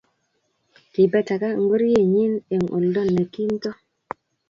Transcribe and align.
Kibetaga 0.93 1.47
ngorienyu 1.61 2.25
eng' 2.53 2.71
oldo 2.77 3.01
ne 3.13 3.23
kinto 3.33 3.71